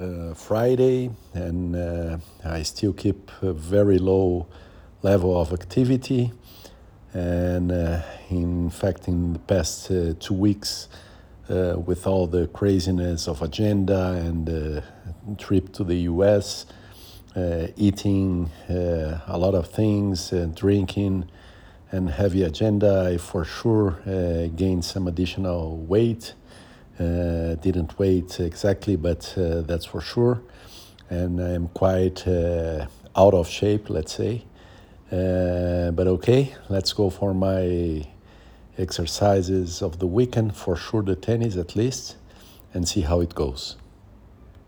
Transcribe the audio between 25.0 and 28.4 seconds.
additional weight. Uh, didn't wait